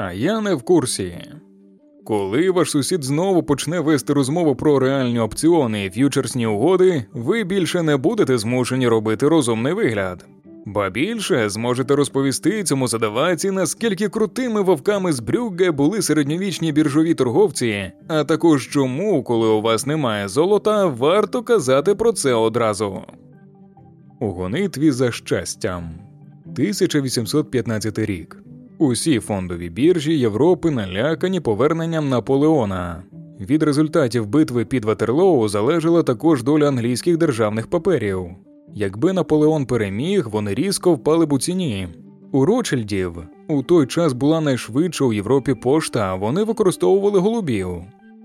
[0.00, 1.18] А я не в курсі.
[2.04, 7.82] Коли ваш сусід знову почне вести розмову про реальні опціони і ф'ючерсні угоди, ви більше
[7.82, 10.26] не будете змушені робити розумний вигляд.
[10.66, 17.92] Ба більше зможете розповісти цьому задаваці, наскільки крутими вовками з Брюгге були середньовічні біржові торговці,
[18.08, 23.02] а також чому, коли у вас немає золота, варто казати про це одразу.
[24.20, 25.90] У гонитві за щастям
[26.46, 28.42] 1815 рік.
[28.78, 33.02] Усі фондові біржі Європи налякані поверненням Наполеона.
[33.40, 38.26] Від результатів битви під Ватерлоу залежала також доля англійських державних паперів.
[38.74, 41.88] Якби Наполеон переміг, вони різко впали б у ціні.
[42.32, 43.12] У Ротшильдів
[43.48, 47.68] у той час була найшвидша у Європі пошта, вони використовували голубів.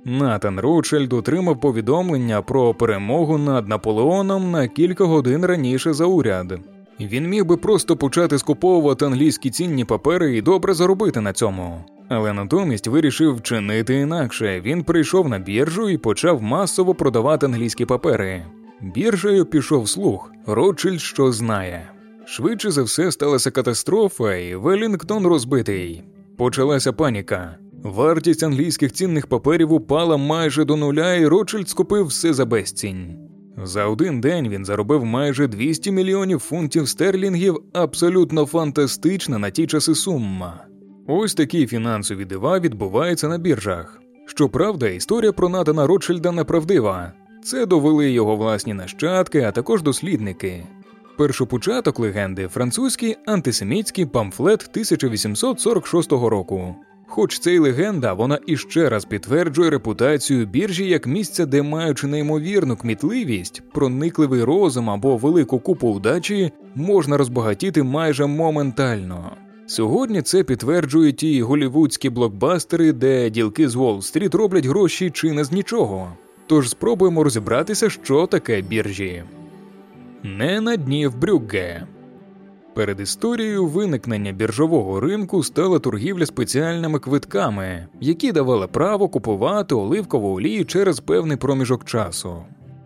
[0.06, 6.60] Натан Ротшильд отримав повідомлення про перемогу над Наполеоном на кілька годин раніше за уряд.
[7.00, 11.86] Він міг би просто почати скуповувати англійські цінні папери і добре заробити на цьому.
[12.10, 14.62] Але натомість вирішив вчинити інакше.
[14.62, 18.46] Він прийшов на біржу і почав масово продавати англійські папери.
[18.82, 21.90] Біржею пішов слух, Ротшильд що знає.
[22.26, 26.04] Швидше за все сталася катастрофа, і Велінгтон розбитий.
[26.38, 27.58] Почалася паніка.
[27.84, 33.18] Вартість англійських цінних паперів упала майже до нуля, і Ротшильд скупив все за безцінь.
[33.58, 39.96] За один день він заробив майже 200 мільйонів фунтів стерлінгів, абсолютно фантастична на ті часи
[39.96, 40.66] сума.
[41.08, 44.00] Ось такі фінансові дива відбуваються на біржах.
[44.26, 47.14] Щоправда, історія про Натана Ротшильда неправдива.
[47.44, 50.64] Це довели його власні нащадки, а також дослідники.
[51.18, 56.76] Першопочаток легенди французький антисемітський памфлет 1846 року.
[57.08, 62.78] Хоч це й легенда, вона іще раз підтверджує репутацію біржі як місця, де, маючи неймовірну
[62.78, 69.32] кмітливість, проникливий розум або велику купу удачі, можна розбагатіти майже моментально.
[69.68, 75.52] Сьогодні це підтверджують ті голівудські блокбастери, де ділки з Уолл-стріт роблять гроші чи не з
[75.52, 76.14] нічого.
[76.48, 79.24] Тож спробуємо розібратися, що таке біржі.
[80.24, 81.88] Не на дні в Брюгге.
[82.76, 90.66] Перед історією виникнення біржового ринку стала торгівля спеціальними квитками, які давали право купувати оливкову олію
[90.66, 92.36] через певний проміжок часу.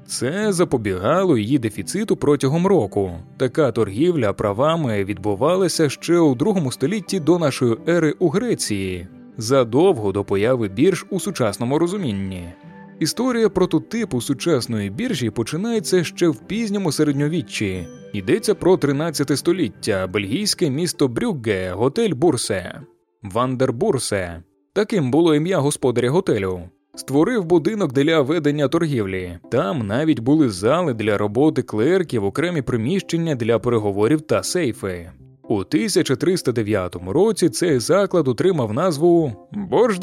[0.08, 3.12] Це запобігало її дефіциту протягом року.
[3.38, 10.24] Така торгівля правами відбувалася ще у другому столітті до нашої ери у Греції, задовго до
[10.24, 12.54] появи бірж у сучасному розумінні.
[13.00, 17.88] Історія прототипу сучасної біржі починається ще в пізньому середньовіччі.
[18.14, 22.82] Йдеться про 13 століття, бельгійське місто Брюгге, готель Бурсе,
[23.24, 24.44] Вандербурсе.
[24.74, 26.62] Таким було ім'я господаря готелю.
[26.96, 29.40] Створив будинок для ведення торгівлі.
[29.52, 35.12] Там навіть були зали для роботи клерків, окремі приміщення для переговорів та сейфи.
[35.44, 40.00] У 1309 році цей заклад отримав назву Борж.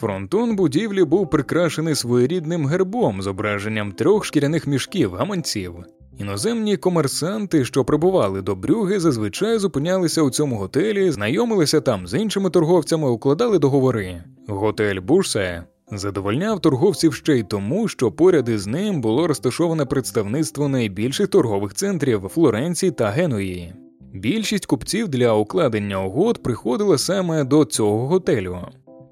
[0.00, 5.74] Фронтон будівлі був прикрашений своєрідним гербом зображенням трьох шкіряних мішків гаманців.
[6.18, 12.50] Іноземні комерсанти, що прибували до Брюги, зазвичай зупинялися у цьому готелі, знайомилися там з іншими
[12.50, 14.24] торговцями, укладали договори.
[14.48, 21.28] Готель Бурсе задовольняв торговців ще й тому, що поряд із ним було розташоване представництво найбільших
[21.28, 23.74] торгових центрів Флоренції та Генуї.
[24.12, 28.58] Більшість купців для укладення угод приходила саме до цього готелю.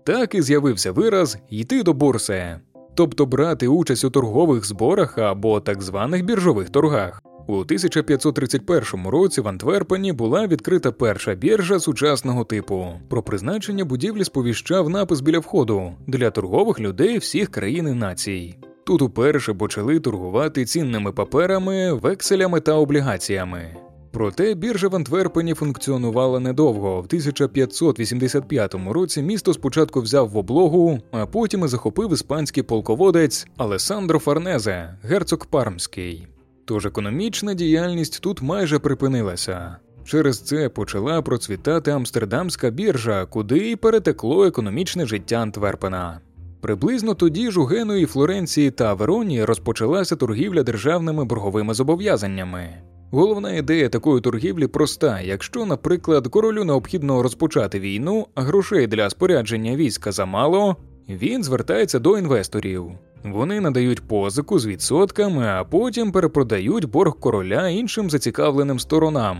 [0.08, 2.56] Так і з'явився вираз йти до бурси,
[2.94, 7.22] тобто брати участь у торгових зборах або так званих біржових торгах.
[7.46, 12.86] У 1531 році в Антверпені була відкрита перша біржа сучасного типу.
[13.08, 18.58] Про призначення будівлі сповіщав напис біля входу для торгових людей всіх країн і націй.
[18.84, 23.76] Тут уперше почали торгувати цінними паперами, векселями та облігаціями.
[24.18, 27.00] Проте біржа в Антверпені функціонувала недовго.
[27.00, 34.18] В 1585 році місто спочатку взяв в облогу, а потім і захопив іспанський полководець Алесандро
[34.18, 36.28] Фарнезе, герцог Пармський.
[36.64, 39.76] Тож економічна діяльність тут майже припинилася.
[40.04, 46.20] Через це почала процвітати Амстердамська біржа, куди й перетекло економічне життя Антверпена.
[46.60, 52.87] Приблизно тоді ж у Генуї, Флоренції та Вероні розпочалася торгівля державними борговими зобов'язаннями.
[53.10, 59.76] Головна ідея такої торгівлі проста: якщо, наприклад, королю необхідно розпочати війну, а грошей для спорядження
[59.76, 60.76] війська замало,
[61.08, 62.84] він звертається до інвесторів.
[63.24, 69.38] Вони надають позику з відсотками, а потім перепродають борг короля іншим зацікавленим сторонам.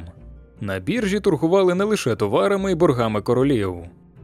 [0.61, 3.75] На біржі торгували не лише товарами і боргами королів.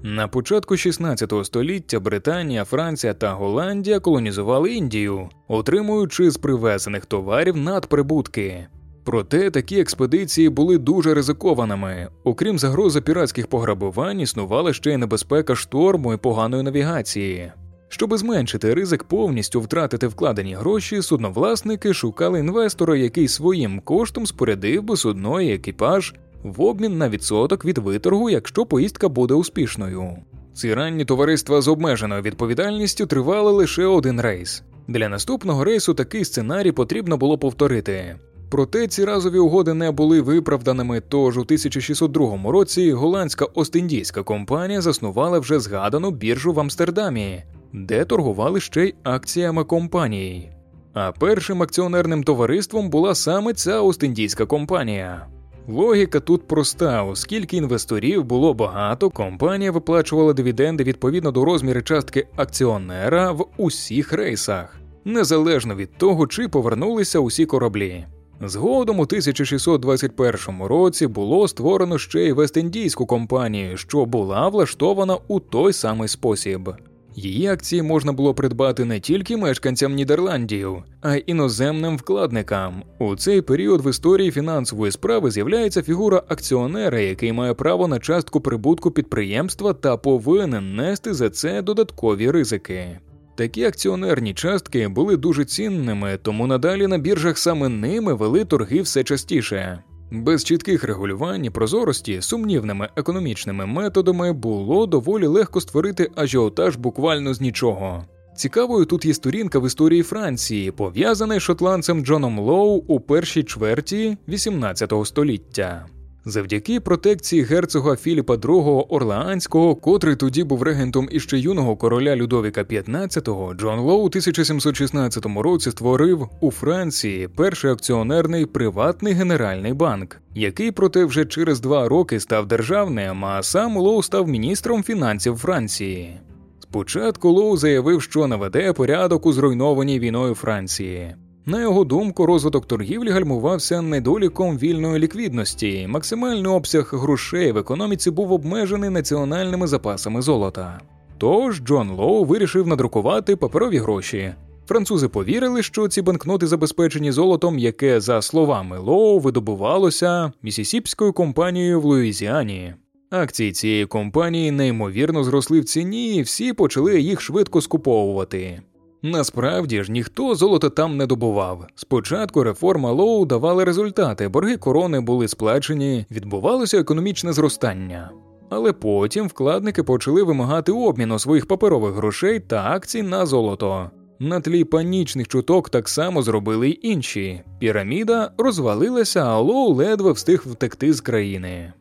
[0.03, 8.67] На початку 16 століття Британія, Франція та Голландія колонізували Індію, отримуючи з привезених товарів надприбутки.
[9.05, 12.09] Проте такі експедиції були дуже ризикованими.
[12.25, 17.53] Окрім загрози піратських пограбувань, існувала ще й небезпека шторму і поганої навігації.
[17.89, 24.97] Щоб зменшити ризик повністю втратити вкладені гроші, судновласники шукали інвестора, який своїм коштом спорядив би
[24.97, 30.17] судно і екіпаж в обмін на відсоток від виторгу, якщо поїздка буде успішною.
[30.55, 34.63] Ці ранні товариства з обмеженою відповідальністю тривали лише один рейс.
[34.89, 38.17] Для наступного рейсу такий сценарій потрібно було повторити.
[38.49, 41.03] Проте ці разові угоди не були виправданими.
[41.09, 47.43] Тож у 1602 році голландська Ост-Індійська компанія заснувала вже згадану біржу в Амстердамі,
[47.73, 50.53] де торгували ще й акціями компанії.
[50.93, 55.27] А першим акціонерним товариством була саме ця Ост-Індійська компанія.
[55.69, 63.33] Логіка тут проста, оскільки інвесторів було багато, компанія виплачувала дивіденди відповідно до розміру частки акціонера
[63.33, 68.07] в усіх рейсах, незалежно від того, чи повернулися усі кораблі.
[68.41, 75.73] Згодом у 1621 році було створено ще й Вест-Індійську компанію, що була влаштована у той
[75.73, 76.71] самий спосіб.
[77.17, 82.83] Її акції можна було придбати не тільки мешканцям Нідерландів, а й іноземним вкладникам.
[82.99, 88.41] У цей період в історії фінансової справи з'являється фігура акціонера, який має право на частку
[88.41, 92.99] прибутку підприємства та повинен нести за це додаткові ризики.
[93.35, 99.05] Такі акціонерні частки були дуже цінними, тому надалі на біржах саме ними вели торги все
[99.05, 99.83] частіше.
[100.11, 107.41] Без чітких регулювань і прозорості сумнівними економічними методами було доволі легко створити ажіотаж буквально з
[107.41, 108.05] нічого.
[108.37, 114.17] Цікавою тут є сторінка в історії Франції, пов'язана з шотландцем Джоном Лоу у першій чверті
[114.29, 115.87] XVIII століття.
[116.27, 123.55] Завдяки протекції герцога Філіпа II Орлеанського, котрий тоді був регентом іще юного короля Людовіка XV,
[123.55, 131.05] Джон Лоу у 1716 році створив у Франції перший акціонерний приватний генеральний банк, який, проте,
[131.05, 136.21] вже через два роки став державним, а сам Лоу став міністром фінансів Франції.
[136.61, 141.15] Спочатку Лоу заявив, що наведе порядок у зруйнованій війною Франції.
[141.47, 145.87] На його думку, розвиток торгівлі гальмувався недоліком вільної ліквідності.
[145.89, 150.81] Максимальний обсяг грошей в економіці був обмежений національними запасами золота.
[151.19, 154.35] Тож Джон Лоу вирішив надрукувати паперові гроші.
[154.67, 161.85] Французи повірили, що ці банкноти забезпечені золотом, яке, за словами Лоу, видобувалося місісіпською компанією в
[161.85, 162.75] Луїзіані.
[163.11, 168.63] Акції цієї компанії неймовірно зросли в ціні, і всі почали їх швидко скуповувати.
[169.07, 171.67] Насправді ж ніхто золота там не добував.
[171.75, 178.11] Спочатку реформа Лоу давала результати, борги корони були сплачені, відбувалося економічне зростання.
[178.51, 183.91] Але потім вкладники почали вимагати обміну своїх паперових грошей та акцій на золото.
[184.19, 187.43] На тлі панічних чуток так само зробили й інші.
[187.59, 191.73] Піраміда розвалилася, а Лоу ледве встиг втекти з країни.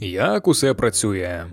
[0.00, 1.44] Як усе працює?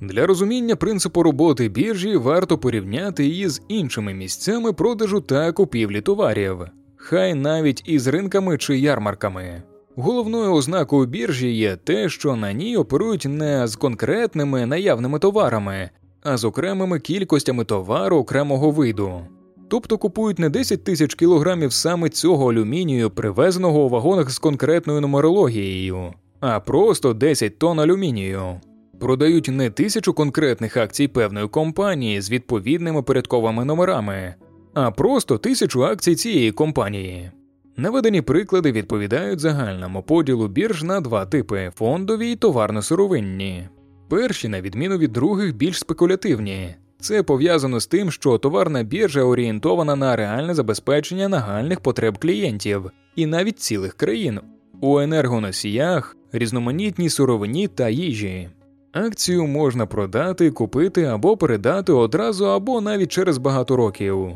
[0.00, 6.58] Для розуміння принципу роботи біржі варто порівняти її з іншими місцями продажу та купівлі товарів,
[6.96, 9.62] хай навіть із ринками чи ярмарками.
[9.96, 15.90] Головною ознакою біржі є те, що на ній оперують не з конкретними наявними товарами,
[16.22, 19.20] а з окремими кількостями товару окремого виду.
[19.68, 26.12] Тобто купують не 10 тисяч кілограмів саме цього алюмінію, привезеного у вагонах з конкретною нумерологією,
[26.40, 28.60] а просто 10 тонн алюмінію
[29.00, 34.34] продають не тисячу конкретних акцій певної компанії з відповідними порядковими номерами,
[34.74, 37.30] а просто тисячу акцій цієї компанії.
[37.76, 43.68] Наведені приклади відповідають загальному поділу бірж на два типи фондові і товарно-сировинні.
[44.08, 46.74] Перші, на відміну від других, більш спекулятивні.
[47.00, 53.26] Це пов'язано з тим, що товарна біржа орієнтована на реальне забезпечення нагальних потреб клієнтів і
[53.26, 54.40] навіть цілих країн
[54.80, 58.48] у енергоносіях, різноманітній сировині та їжі.
[58.94, 64.28] Акцію можна продати, купити або передати одразу, або навіть через багато років.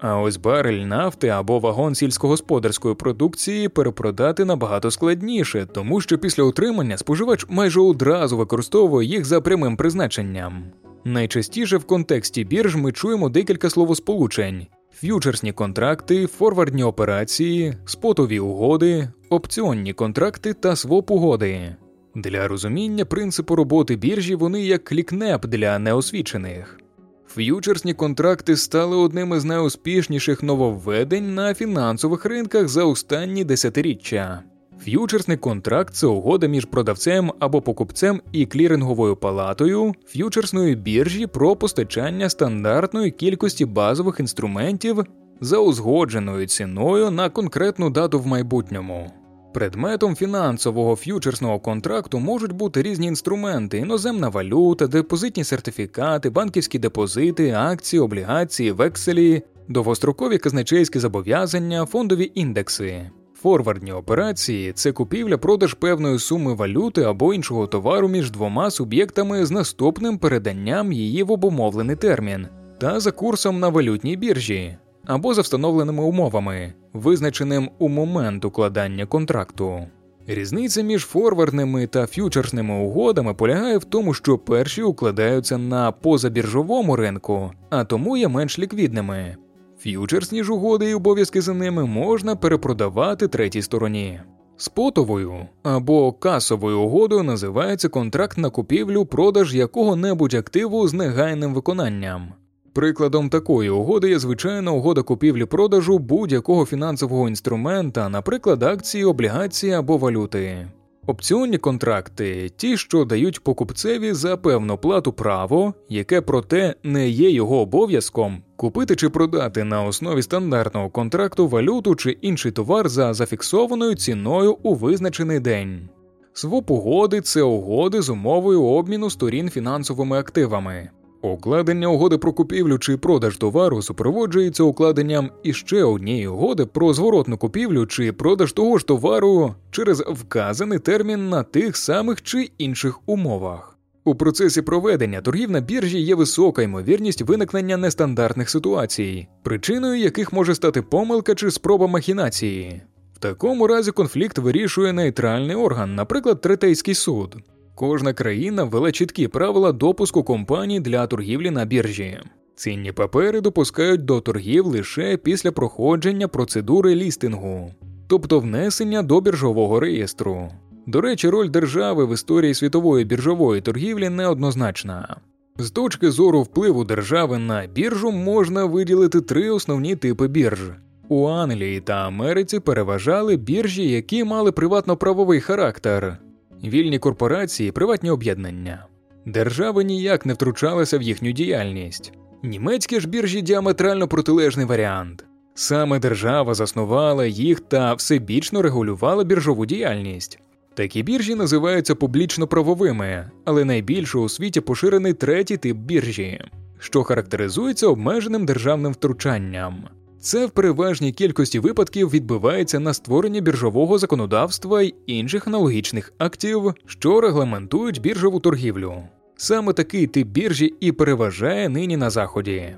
[0.00, 6.98] А ось барель нафти або вагон сільськогосподарської продукції перепродати набагато складніше, тому що після утримання
[6.98, 10.64] споживач майже одразу використовує їх за прямим призначенням.
[11.04, 19.92] Найчастіше в контексті бірж ми чуємо декілька словосполучень: ф'ючерсні контракти, форвардні операції, спотові угоди, опціонні
[19.92, 21.76] контракти та своп угоди.
[22.18, 26.80] Для розуміння принципу роботи біржі вони як клікнеп для неосвічених.
[27.28, 34.42] Ф'ючерсні контракти стали одним із найуспішніших нововведень на фінансових ринках за останні десятиріччя.
[34.84, 42.28] Ф'ючерсний контракт це угода між продавцем або покупцем і кліринговою палатою ф'ючерсної біржі про постачання
[42.28, 45.04] стандартної кількості базових інструментів
[45.40, 49.10] за узгодженою ціною на конкретну дату в майбутньому.
[49.58, 58.00] Предметом фінансового ф'ючерсного контракту можуть бути різні інструменти: іноземна валюта, депозитні сертифікати, банківські депозити, акції,
[58.00, 63.10] облігації, векселі, довгострокові казначейські зобов'язання, фондові індекси.
[63.34, 70.18] Форвардні операції це купівля-продаж певної суми валюти або іншого товару між двома суб'єктами з наступним
[70.18, 72.46] переданням її в обумовлений термін
[72.80, 74.76] та за курсом на валютній біржі
[75.08, 79.86] або за встановленими умовами, визначеним у момент укладання контракту.
[80.26, 87.50] Різниця між форвардними та ф'ючерсними угодами полягає в тому, що перші укладаються на позабіржовому ринку,
[87.70, 89.36] а тому є менш ліквідними.
[89.78, 94.20] Ф'ючерсні ж угоди і обов'язки за ними можна перепродавати третій стороні.
[94.56, 102.32] Спотовою або касовою угодою називається контракт на купівлю продаж якого-небудь активу з негайним виконанням.
[102.78, 110.68] Прикладом такої угоди є звичайна угода купівлі-продажу будь-якого фінансового інструмента, наприклад, акції, облігації або валюти.
[111.06, 117.60] Опціонні контракти ті, що дають покупцеві за певну плату право, яке проте не є його
[117.60, 124.56] обов'язком, купити чи продати на основі стандартного контракту валюту чи інший товар за зафіксованою ціною
[124.62, 125.88] у визначений день.
[126.32, 130.90] Своп угоди це угоди з умовою обміну сторін фінансовими активами.
[131.22, 137.86] Укладення угоди про купівлю чи продаж товару супроводжується укладенням іще однієї угоди про зворотну купівлю
[137.86, 143.78] чи продаж того ж товару через вказаний термін на тих самих чи інших умовах.
[144.04, 150.54] У процесі проведення торгів на біржі є висока ймовірність виникнення нестандартних ситуацій, причиною яких може
[150.54, 152.82] стати помилка чи спроба махінації.
[153.14, 157.36] В такому разі конфлікт вирішує нейтральний орган, наприклад, третейський суд.
[157.78, 162.18] Кожна країна ввела чіткі правила допуску компаній для торгівлі на біржі.
[162.54, 167.70] Цінні папери допускають до торгів лише після проходження процедури лістингу,
[168.08, 170.48] тобто внесення до біржового реєстру.
[170.86, 175.16] До речі, роль держави в історії світової біржової торгівлі неоднозначна.
[175.58, 180.60] З точки зору впливу держави на біржу можна виділити три основні типи бірж.
[181.08, 186.18] У Англії та Америці переважали біржі, які мали приватно-правовий характер
[186.64, 188.86] вільні корпорації, приватні об'єднання.
[189.26, 192.12] Держава ніяк не втручалася в їхню діяльність.
[192.42, 195.24] Німецькі ж біржі діаметрально протилежний варіант.
[195.54, 200.40] Саме держава заснувала їх та всебічно регулювала біржову діяльність.
[200.74, 206.40] Такі біржі називаються публічно-правовими, але найбільше у світі поширений третій тип біржі,
[206.78, 209.88] що характеризується обмеженим державним втручанням.
[210.28, 217.20] Це в переважній кількості випадків відбувається на створенні біржового законодавства й інших аналогічних актів, що
[217.20, 218.94] регламентують біржову торгівлю.
[219.36, 222.76] Саме такий тип біржі і переважає нині на заході.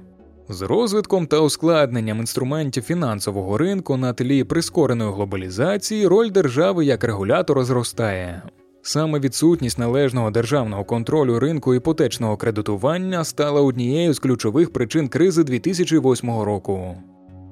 [0.48, 7.64] З розвитком та ускладненням інструментів фінансового ринку на тлі прискореної глобалізації роль держави як регулятора
[7.64, 8.42] зростає.
[8.82, 16.30] Саме відсутність належного державного контролю ринку іпотечного кредитування стала однією з ключових причин кризи 2008
[16.30, 16.96] року.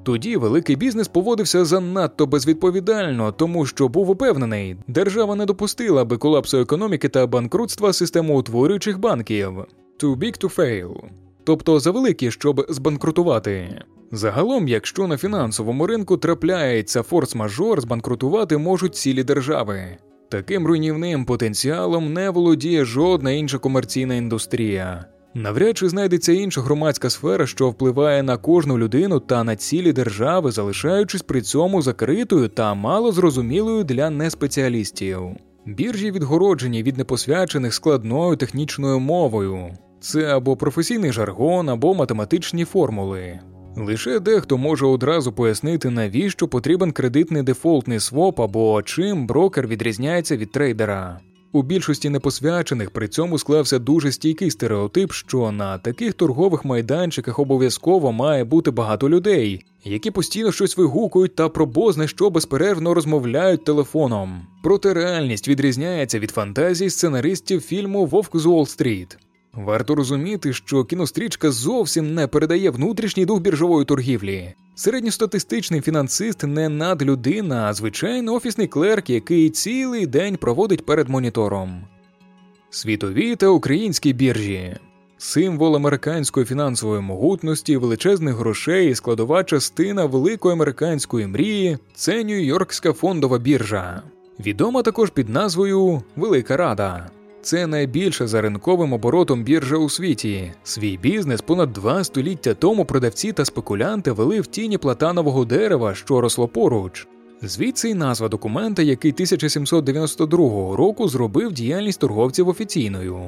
[0.03, 6.57] Тоді великий бізнес поводився занадто безвідповідально, тому що був упевнений, держава не допустила би колапсу
[6.57, 9.65] економіки та банкрутства системоутворюючих банків
[9.99, 10.95] too big to fail,
[11.43, 13.81] тобто завеликі, щоб збанкрутувати.
[14.11, 19.97] Загалом, якщо на фінансовому ринку трапляється форс-мажор, збанкрутувати можуть цілі держави.
[20.29, 25.05] Таким руйнівним потенціалом не володіє жодна інша комерційна індустрія.
[25.33, 30.51] Навряд чи знайдеться інша громадська сфера, що впливає на кожну людину та на цілі держави,
[30.51, 35.21] залишаючись при цьому закритою та мало зрозумілою для неспеціалістів.
[35.65, 39.77] Біржі відгороджені від непосвячених складною технічною мовою.
[39.99, 43.39] Це або професійний жаргон, або математичні формули.
[43.77, 50.51] Лише дехто може одразу пояснити, навіщо потрібен кредитний дефолтний своп або чим брокер відрізняється від
[50.51, 51.19] трейдера.
[51.51, 58.11] У більшості непосвячених при цьому склався дуже стійкий стереотип, що на таких торгових майданчиках обов'язково
[58.11, 64.47] має бути багато людей, які постійно щось вигукують та про бозне що безперервно розмовляють телефоном.
[64.63, 69.17] Проте реальність відрізняється від фантазій сценаристів фільму Вовк з Уолл-стріт.
[69.53, 74.53] Варто розуміти, що кінострічка зовсім не передає внутрішній дух біржової торгівлі.
[74.75, 81.81] Середньостатистичний фінансист не надлюдина, а звичайний офісний клерк, який цілий день проводить перед монітором.
[82.69, 84.77] Світові та українські біржі.
[85.17, 93.37] Символ американської фінансової могутності, величезних грошей і складова частина великої американської мрії це Нью-Йоркська фондова
[93.37, 94.01] біржа,
[94.39, 97.09] відома також під назвою Велика Рада.
[97.41, 100.51] Це найбільша за ринковим оборотом біржа у світі.
[100.63, 106.21] Свій бізнес понад два століття тому продавці та спекулянти вели в тіні платанового дерева, що
[106.21, 107.07] росло поруч.
[107.41, 113.19] Звідси й назва документа, який 1792 року зробив діяльність торговців офіційною.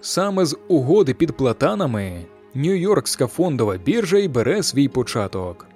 [0.00, 5.66] Саме з угоди під платанами Нью-Йоркська фондова біржа й бере свій початок.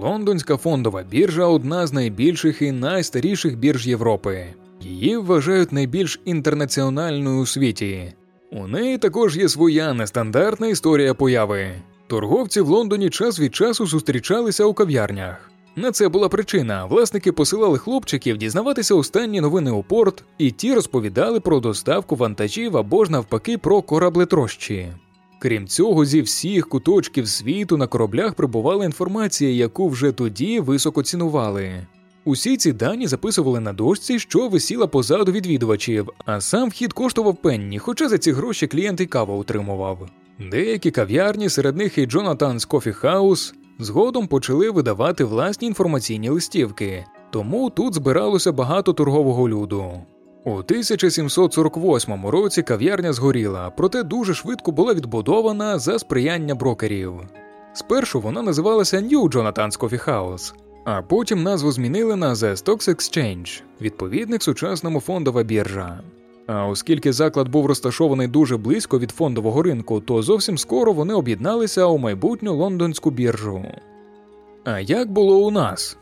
[0.00, 4.46] Лондонська фондова біржа одна з найбільших і найстаріших бірж Європи.
[4.86, 8.12] Її вважають найбільш інтернаціональною у світі.
[8.52, 11.70] У неї також є своя нестандартна історія появи.
[12.06, 15.50] Торговці в Лондоні час від часу зустрічалися у кав'ярнях.
[15.76, 16.84] На це була причина.
[16.84, 23.04] Власники посилали хлопчиків дізнаватися останні новини у порт, і ті розповідали про доставку вантажів або
[23.04, 24.92] ж навпаки про кораблетрощі.
[25.38, 31.86] Крім цього, зі всіх куточків світу на кораблях прибувала інформація, яку вже тоді високо цінували.
[32.26, 37.78] Усі ці дані записували на дошці, що висіла позаду відвідувачів, а сам вхід коштував пенні,
[37.78, 40.08] хоча за ці гроші клієнт і каву отримував.
[40.50, 47.70] Деякі кав'ярні, серед них і Джонатанс Кофі Хаус, згодом почали видавати власні інформаційні листівки, тому
[47.70, 49.92] тут збиралося багато торгового люду.
[50.44, 57.12] У 1748 році кав'ярня згоріла, проте дуже швидко була відбудована за сприяння брокерів.
[57.72, 60.52] Спершу вона називалася New Jonathan's Coffee House,
[60.86, 66.00] а потім назву змінили на The Stocks Exchange, відповідник сучасному фондова біржа.
[66.46, 71.86] А оскільки заклад був розташований дуже близько від фондового ринку, то зовсім скоро вони об'єдналися
[71.86, 73.64] у майбутню лондонську біржу.
[74.64, 75.96] А як було у нас?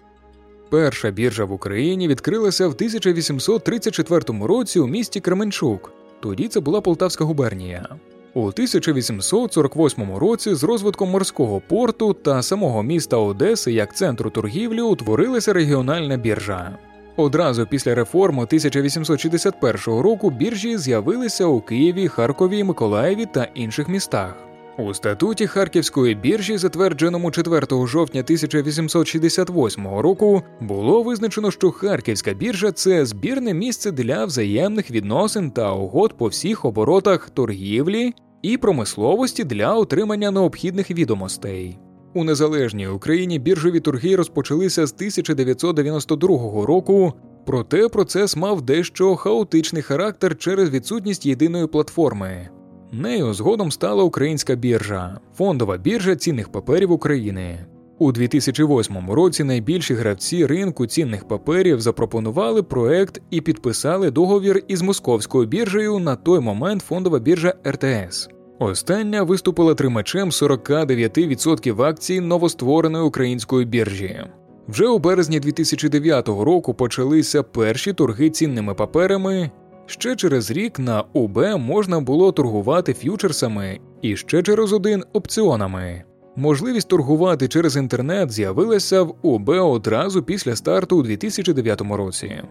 [0.71, 5.93] Перша біржа в Україні відкрилася в 1834 році у місті Кременчук.
[6.21, 7.89] Тоді це була Полтавська губернія.
[8.35, 15.53] У 1848 році з розвитком морського порту та самого міста Одеси як центру торгівлі утворилася
[15.53, 16.79] регіональна біржа.
[17.17, 24.35] Одразу після реформи 1861 року біржі з'явилися у Києві, Харкові, Миколаєві та інших містах.
[24.79, 33.07] У статуті Харківської біржі, затвердженому 4 жовтня 1868 року, було визначено, що Харківська біржа це
[33.07, 38.15] збірне місце для взаємних відносин та угод по всіх оборотах торгівлі
[38.45, 41.79] і промисловості для отримання необхідних відомостей.
[42.15, 47.13] У незалежній Україні біржові торги розпочалися з 1992 року,
[47.47, 52.49] проте процес мав дещо хаотичний характер через відсутність єдиної платформи.
[52.93, 57.67] Нею згодом стала Українська біржа, фондова біржа цінних паперів України.
[58.05, 65.47] У 2008 році найбільші гравці ринку цінних паперів запропонували проект і підписали договір із московською
[65.47, 68.29] біржею на той момент фондова біржа РТС.
[68.59, 74.21] Остання виступила тримачем 49% акцій новоствореної української біржі.
[74.69, 79.51] Вже у березні 2009 року почалися перші торги цінними паперами.
[79.87, 86.05] Ще через рік на УБ можна було торгувати ф'ючерсами і ще через один опціонами.
[86.37, 92.43] Можливість торгувати через інтернет з'явилася в УБ одразу після старту у 2009 році.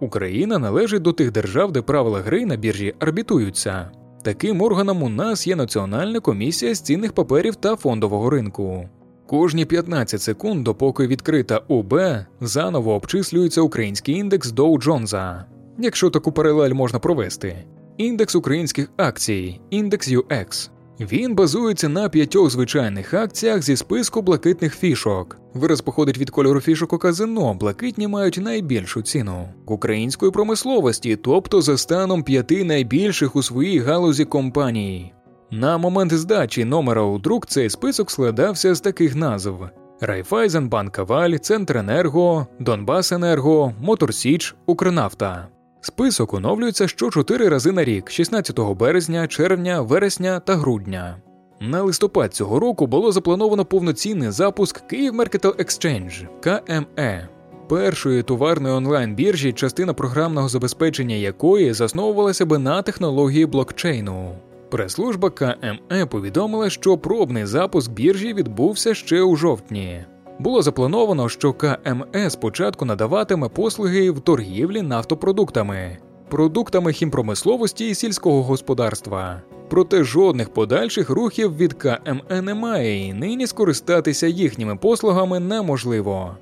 [0.00, 3.90] Україна належить до тих держав, де правила гри на біржі арбітуються.
[4.22, 8.88] Таким органом у нас є Національна комісія з цінних паперів та фондового ринку.
[9.26, 12.00] Кожні 15 секунд, допоки відкрита УБ,
[12.40, 15.44] заново обчислюється український індекс Доу Джонса,
[15.78, 17.64] якщо таку паралель можна провести.
[17.96, 20.70] Індекс українських акцій, індекс UX.
[21.00, 25.36] Він базується на п'ятьох звичайних акціях зі списку блакитних фішок.
[25.54, 27.54] Вираз походить від кольору фішок у казино.
[27.54, 35.12] Блакитні мають найбільшу ціну української промисловості, тобто за станом п'яти найбільших у своїй галузі компаній.
[35.50, 39.54] На момент здачі номера у друк цей список складався з таких назв:
[40.00, 45.48] Райффайзен Банк Аваль, Центренерго, Донбасенерго, Моторсіч, Укрнафта.
[45.88, 51.16] Список оновлюється що 4 рази на рік 16 березня, червня, вересня та грудня.
[51.60, 57.28] На листопад цього року було заплановано повноцінний запуск Kyiv Mercantile Exchange KME,
[57.68, 64.34] першої товарної онлайн-біржі, частина програмного забезпечення якої засновувалася би на технології блокчейну.
[64.70, 70.04] Прес-служба КМЕ повідомила, що пробний запуск біржі відбувся ще у жовтні.
[70.38, 75.98] Було заплановано, що КМЕ спочатку надаватиме послуги в торгівлі нафтопродуктами,
[76.28, 79.42] продуктами хімпромисловості і сільського господарства.
[79.68, 86.36] Проте жодних подальших рухів від КМЕ немає, і нині скористатися їхніми послугами неможливо.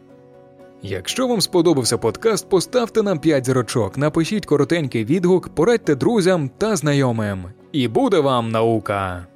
[0.82, 7.44] Якщо вам сподобався подкаст, поставте нам 5 зірочок, напишіть коротенький відгук, порадьте друзям та знайомим.
[7.72, 9.26] І буде вам наука!